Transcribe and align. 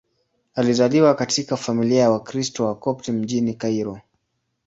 Alizaliwa 0.55 1.15
katika 1.15 1.57
familia 1.57 2.01
ya 2.01 2.11
Wakristo 2.11 2.65
Wakopti 2.65 3.11
mjini 3.11 3.53
Kairo. 3.53 3.99